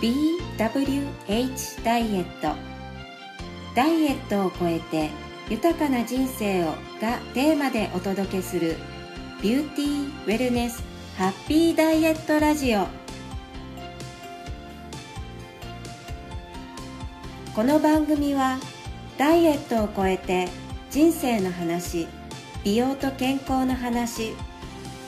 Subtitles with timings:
[0.00, 2.54] BWH ダイエット。
[3.74, 5.08] ダイエットを超えて
[5.48, 6.66] 豊かな人生を
[7.00, 8.76] がテーマでお届けする
[9.42, 10.82] ビューティーウェルネス
[11.16, 12.86] ハッピーダイエットラジオ。
[17.54, 18.58] この番組は
[19.16, 20.48] ダイエットを超えて
[20.90, 22.06] 人生の話
[22.64, 24.34] 美容と健康の話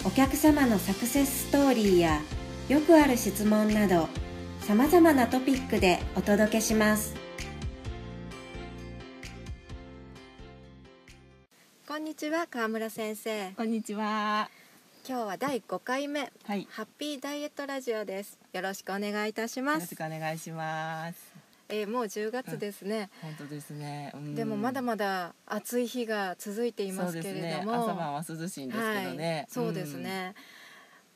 [0.02, 2.22] お客様のサクセスストーリーや
[2.70, 4.08] よくある質問など
[4.68, 7.14] さまざまなトピックでお届けします
[11.86, 14.50] こんにちは川村先生こんにちは。
[15.08, 16.68] 今日は第5回目はい。
[16.70, 21.34] ハッピーダイエットラジオですよろしくお願いいたしよますろしくお願いします。
[21.70, 24.12] えーもう10月ですね、本当ですね。
[24.14, 27.78] うんでもまだまだ暑い日が続いていますけれども、ね。
[27.78, 29.34] 朝晩は涼しいんですけどね。
[29.34, 30.34] はい、そうですね、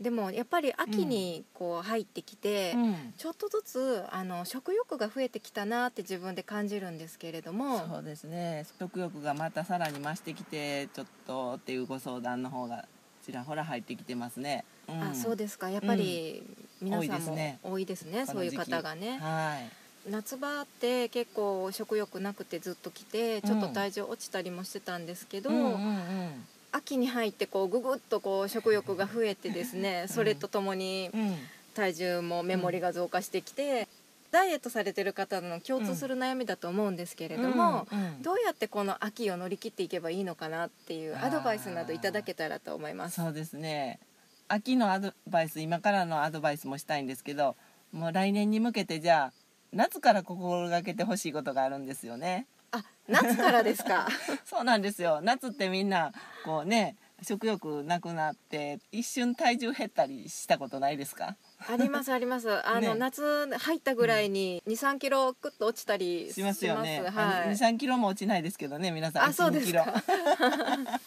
[0.03, 2.83] でもやっぱり秋にこう入ってきて、うん。
[2.83, 8.67] うんちょっとずつあの食欲が増えてきたなって自分で感じるんですけれどもそうですね。
[8.81, 12.87] 食欲がまたさらに増してきて、ちょっとっていうご相談の方が
[13.25, 14.65] ちらほら入ってきてますね。
[14.89, 16.43] うんあそうですかやっぱり
[16.81, 20.11] 皆さんも多いですね多いですねそういう方がねはい。
[20.11, 26.47] 夏場って結構食欲なくてずっと来てちょっと体重落ちたりもしてたんですけど、うんうんうん。
[26.73, 31.37] 秋に入ってこうぐぐっとこう食欲が増えてですね、それとともにうん。
[31.75, 33.89] 体重もメモリが増加してきて、
[34.31, 38.23] ダイエットされてる方の共通する悩みだと思うんですけれども、うんうん。
[38.23, 43.23] どうやってこの秋を乗り切っていけばいいのかなっていうアドバイスなどいただけたらと思います。
[43.23, 44.01] そうですね。
[44.49, 47.57] 秋のアドバイス今からのアドバイスもしたいんですけど
[47.91, 49.33] もう来年に向けてじゃあ
[49.73, 52.47] 夏から心がけてほしいことがあるんですよね。
[52.59, 52.62] あ、
[53.09, 54.09] 夏からですか？
[54.45, 56.13] そうなんですよ夏ってみんな
[56.45, 61.37] こうね食欲なくなって一瞬体重減ったりしたことないですか？
[61.69, 62.51] ありますあります。
[62.67, 67.49] あの、ね夏入ったぐらいに二三キロクッと落ちたりししますよね、はい。
[67.51, 71.01] 23キロも落ちないですけどね皆さんあ、そう1キロですか。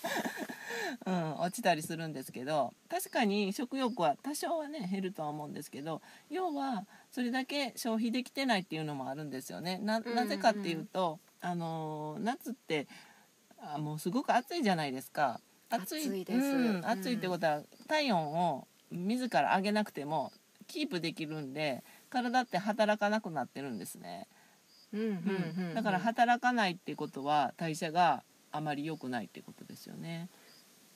[1.06, 9.80] うん、落ちたりするんですけど確かに食欲は多少はね減るとは思うんですけど要はそれだけ消費できてないっていうのもあるんですよね。
[9.80, 12.88] なぜかっていうと、あのー夏って
[13.60, 15.40] あもうすごく暑いじゃないですか。
[15.70, 20.32] 暑いですうんうん暑いってことは体温を自ら上げなくても
[20.68, 24.28] キープできるんで体って働かなくなってるんですね。
[24.94, 25.74] うんうんうんうん。
[25.74, 30.30] だから働かないってことは代謝があまり良くないってことですよね。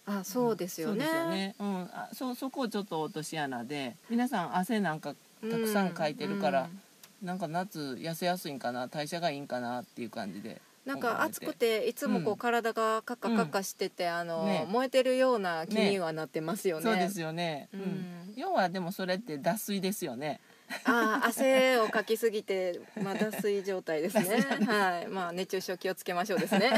[0.06, 0.94] あ、そうですよね。
[0.94, 1.56] そうですよね。
[1.60, 6.82] うん、あ、そう、そこをちょっと落とし穴で、皆さん汗なんかたくさんかいてるからうん
[7.22, 10.62] なんか夏痩せやすいんかな、代謝がいいんかなっていう感じで。
[10.86, 16.84] なんか暑くていつもこううん体がカッカカッカしてて、あの、ね燃えてるような気にはなってますよね。
[16.84, 17.70] そうですよね。
[17.74, 18.34] ううんん。
[18.36, 20.40] 要はでもそれって脱水ですよね。
[20.86, 24.42] あー汗をかきすぎて、まあ、脱水状態 ですね。
[24.66, 25.08] はい。
[25.08, 26.72] まあ熱中症気をつけましょうですね。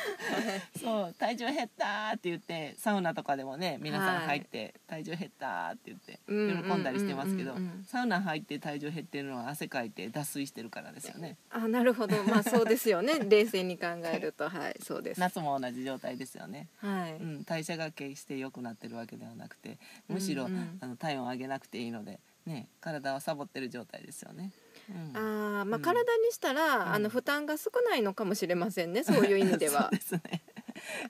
[0.80, 4.26] そう、体重減ったーって言って、サウナとかでもね、皆さんはい。
[4.26, 6.20] 入って、体重減ったーって言って。
[6.26, 7.54] うん喜んだりしてますけど
[7.86, 11.36] サウナ入って体重減ってるのは汗かいて脱水してるからですよね。
[11.50, 12.22] あなるほど。
[12.24, 13.18] まあそうですよね。
[13.28, 14.48] 冷静に考えると。
[14.48, 14.76] はい。
[14.82, 15.20] そうです。
[15.20, 16.68] 夏も同じ状態ですよね。
[16.78, 19.78] はい、うん、代謝が決して良くなってるわけではなくて
[20.08, 22.20] むしろ、うんうんあの体温を上げなくていいので、
[22.50, 24.50] ね、体はサボってる状態ですよね。
[24.90, 25.82] うん、あーまあうん。
[25.82, 26.94] 体にしたら、ん。
[26.94, 29.82] あの負担が少ないのかもしれませんねそういう意味では。
[29.88, 30.42] そうですね。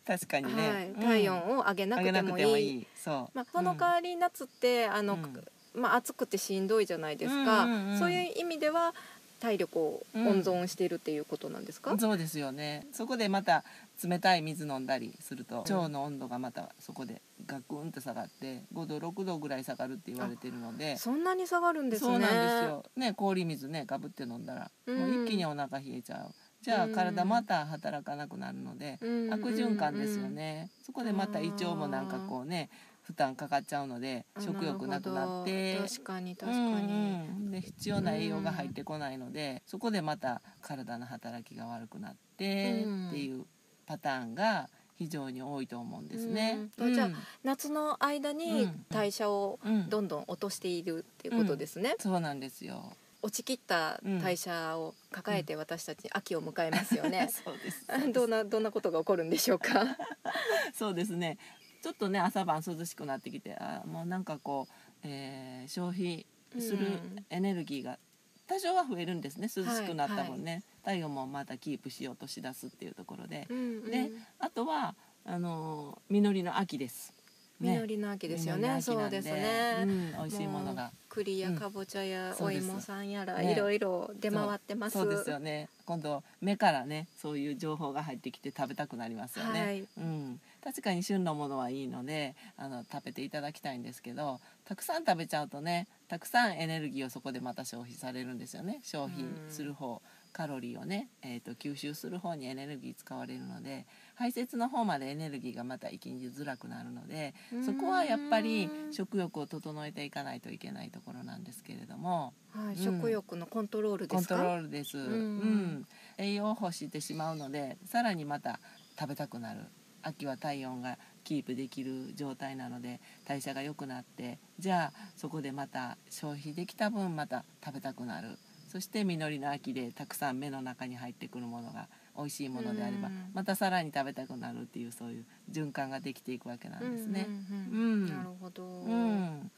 [0.04, 1.00] 確かにね、はい、うん。
[1.00, 2.86] 体温を上げなくてもいい,、いい。
[2.94, 5.44] そう、まあ、その代わり夏って、あの、うん。
[5.74, 8.94] まあ、暑くてしんどいじゃないですか、うんうんうんそういう意味では
[9.40, 12.86] 体力を温存しているっていうことなんですか、うんそうですよね。
[12.92, 13.64] そこでまた
[14.02, 20.96] 冷たい水飲んだりすると腸の温度がまたそこでガクンと下がって5度6度ぐらい下がるって言われてるので。
[20.96, 22.10] そんなに下がるんですね。
[22.10, 24.98] そうなんですよ、ね、氷水ねかぶって飲んだら、うん。
[24.98, 26.34] もう一気にお腹冷えちゃう。
[26.62, 26.92] じゃあうん。
[26.92, 32.70] 体また働かなくなるので、うん悪循環ですよね、そこでまた胃腸もなんかこうね
[33.02, 35.78] 負担かかっちゃうのであ食欲なくなって。
[35.78, 37.50] 確かに確かに、うんうん。
[37.50, 43.44] で必要な栄養が入ってこないので、そこでまた体の働きが悪くなって、うんっていう
[43.86, 44.68] パターンが
[45.00, 46.68] 非常に多いと思うんですね。
[46.76, 46.94] うん。
[46.94, 47.10] じゃあ
[47.42, 48.84] 夏の間うにん。
[48.90, 49.88] 代謝をうん。
[49.88, 52.92] どんどん落としているっていうことですね、そうなんですよ。
[53.22, 57.86] 落ちきった代謝を抱えて私たち秋を迎えますよね、そうです。
[58.12, 59.96] どんなどんなことが起こるんでしょうか？
[60.74, 61.38] そうですね。
[61.82, 64.74] ちょっとね朝晩涼しくなってきて、あもうなんかこう、
[65.04, 66.26] えー消費
[66.58, 67.24] するうん。
[67.30, 67.98] エネルギーが
[68.46, 69.48] 多少は増えるんですね。
[69.54, 73.90] 涼しくなった分ね、体温もまたキープしようとしだすっていうところで、うんうん。
[73.90, 74.94] であとは
[75.24, 77.12] あのー実りの秋です。
[77.60, 78.80] 実りの秋ですよね。
[78.80, 79.80] そうですね。
[79.82, 80.90] うん、美味しいものが。
[81.10, 83.52] 栗やかぼちゃやお芋さんやらね。
[83.52, 84.96] いろいろ出回ってます。
[84.96, 85.68] そうですよね。
[85.84, 89.84] 今度目からねそういう情報が入ってきて食べたくなりますよね、はい。
[89.98, 98.80] うん、確かに旬のものはいいのであの食べていただきたいんですけどたくさん食べちゃうとねたくさんエネルギーをそこでまた消費されるんですよね。
[98.84, 100.00] 消費する方、
[100.32, 107.34] カロリーをね、えー、と吸収する方にエネルギー使われるので排泄の方までエネルギーがまた行きづらくなるので
[107.64, 112.32] そこはやっぱりうん食欲を整えていかないといけないところなんですけれども。
[112.50, 112.84] はい、うん。
[112.84, 114.34] 食欲のコントロールですか？
[114.36, 115.86] コントロールです、うん。
[116.18, 118.60] 栄養を欲してしまうのでさらにまた
[118.98, 119.60] 食べたくなる。
[120.02, 128.38] 秋は体温がキープできる状態なので代謝が良くなってじゃあそこでまた消費できた分また食べたくなる
[128.70, 133.30] そして実りの秋でたくさん目の中に入ってくるものが美味しいものであればうん。
[133.34, 137.26] またさらに食べたくなるっていうそういう循環ができていくわけなんですね。
[137.28, 138.02] うんうんうん。
[138.02, 138.08] うん。
[138.16, 139.50] なるほど、うん。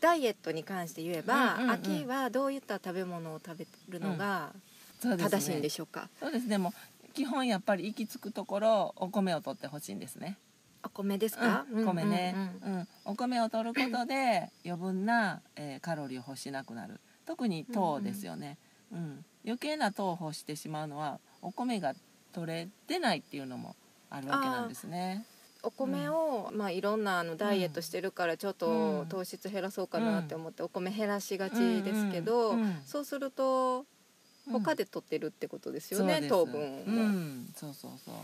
[0.00, 1.68] ダイエットに関して言えば、うんうん。
[1.68, 4.52] うん秋はどういった食べ物を食べるのが
[5.00, 6.08] 正しいんでしょうか？
[6.20, 6.74] そうですでも
[7.14, 10.36] 基本やっぱり行き着くところお米を取ってほしいんですね。
[10.82, 11.66] お米ですか？
[11.72, 12.34] うん、米ね、
[12.64, 12.78] うんうん。
[12.78, 12.88] うん。
[13.04, 18.56] お米を取ることで余分な、えーカロリーを欲しなくなる特に糖ですよね、
[18.92, 19.24] うん。
[19.44, 21.94] 余計な糖を欲してしまうのはお米が
[22.32, 23.76] 取れてないっていうのも
[24.10, 25.24] あるわけなんですね。
[25.62, 28.56] お米を、まあいろんなあのダイエットしてるからちょっうん。
[29.08, 32.82] と糖質減らそうかなって思ってお米減らしがちですけど、うんうんうん。
[32.86, 33.84] そうすると
[34.50, 36.82] 他で取ってるってことですよね、糖分を。
[36.86, 38.14] うん、そうそうそう。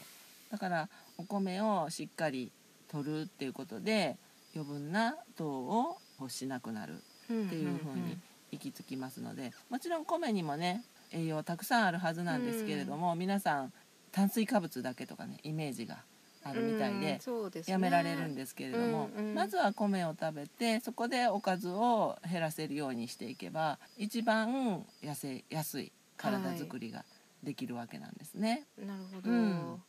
[0.52, 0.88] だから
[1.18, 2.52] お米をしっかり
[2.88, 4.16] 取るっていうことで
[4.54, 8.18] 余分な糖を欲しなくなるうんっていう風に
[8.52, 13.72] 行き着きますのでもちろん米にもね栄養たくさんあるはずなんですけれども、皆さん
[14.12, 15.98] 炭水化物だけとかねイメージが
[16.44, 17.72] あるみたいうんで、そうですね。
[17.72, 19.34] やめられるんですけれども、うんうん。
[19.34, 27.04] まずは米を食べてそこでおかずを減らせるようにしていけば一番痩せやすい体づくりが
[27.42, 28.64] できるわけなんですね。
[28.78, 29.82] なるほど、うん。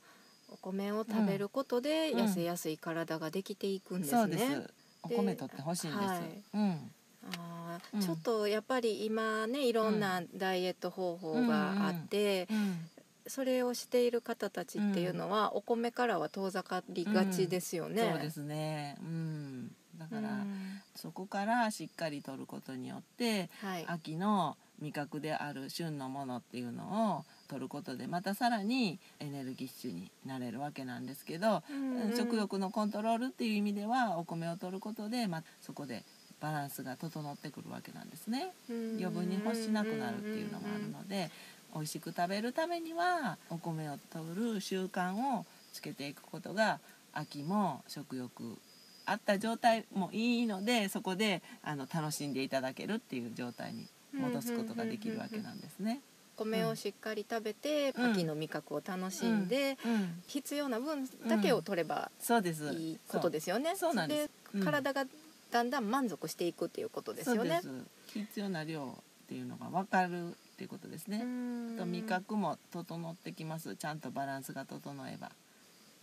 [0.49, 2.19] お米を食べることでうん。
[2.19, 4.21] 痩せやすい体ができていくんですね。
[4.21, 4.73] そうです。
[5.03, 5.99] お米取ってほしいんです。
[6.01, 6.43] はい。
[6.53, 6.91] うん
[7.31, 12.89] あちょっとやっぱり今ねいろんなダイエット方法があって、うん。
[13.27, 18.11] それをしている方たちっていうのは、お米からは遠ざかりがちですよね。
[18.11, 18.97] そうですね。
[19.01, 19.71] うん。
[19.97, 20.81] だから、うん。
[20.95, 23.85] そこからしっかり取ることによってはい。
[23.87, 31.73] 秋の味覚である旬のものっていうのを取ることでまたさらにエネルギッシュになれるわけなんですけど、う
[32.13, 32.17] ん。
[32.17, 36.03] 食欲のコントロールっていう意味ではお米を取ることで、まあ、そこで
[36.43, 38.51] バランスが整ってくるわけなんですね。
[38.69, 41.31] 余分に欲しなくなるっていうのもあるので
[41.73, 46.81] 美味しく食べるためにはお米を取る習慣をつけていくことが
[47.13, 48.57] 秋も食欲
[49.05, 56.01] あった状態もいいのでそこであの楽しんでいただけるっていう状態に戻すことができるわけなんですね。
[56.35, 58.11] 米をしっかり食べて、うん。
[58.11, 62.73] 秋の味覚を楽しんで、うん、必要な分だけを取ればそうです。
[62.73, 63.75] いいことですよね。
[63.75, 63.89] そう。
[63.89, 64.29] そうなんで
[64.63, 65.05] 体が
[65.53, 67.61] だんだん満足していくっていうことですよね。
[68.07, 71.21] 必要な量っていうのが分かるっていうことですね。
[71.23, 73.75] うんと味覚も整ってきます。
[73.75, 75.31] ちゃんとバランスが整えば。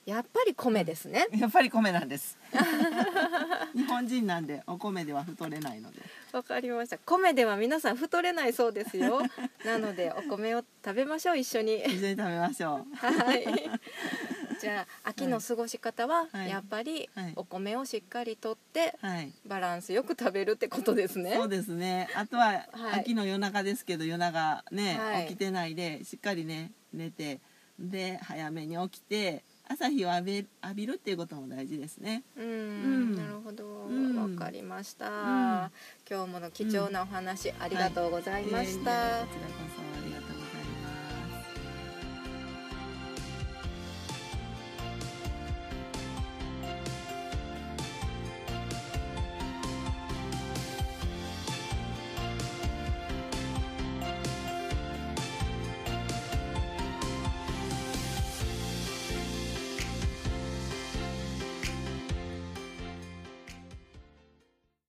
[0.07, 1.27] やっぱり米ですね。
[1.37, 2.39] やっぱり米なんです。
[3.75, 6.01] 日本人なんでお米では太れないので。
[6.31, 6.99] わかりました。
[6.99, 9.21] 米では皆さん太れないそうですよ。
[9.67, 11.81] なのでお米を食べましょう一緒に。
[11.81, 12.95] 一緒に食べましょう。
[12.95, 13.45] はい。
[14.61, 16.51] じゃあ秋の過ごし方ははい。
[16.51, 17.33] やっぱりはい。
[17.37, 19.33] お米をしっかりとってはい。
[19.47, 21.35] バランスよく食べるってことですね。
[21.35, 21.49] そう。
[21.49, 22.09] ですね。
[22.15, 23.01] あとは、はい。
[23.01, 25.27] 秋の夜中ですけど夜中ね、はい。
[25.29, 27.41] 起きてないでしっかりね寝て
[27.79, 32.25] で早めに起きて朝日を浴び浴びるっていうことも大事ですね。
[32.37, 33.13] ううん。
[33.13, 34.35] ん、なるほど、ん。
[34.37, 35.71] わかりました、ん。
[36.11, 38.91] 今日もの貴重なお話、ありがとうございました。
[38.91, 40.10] いえいえこちらこそあり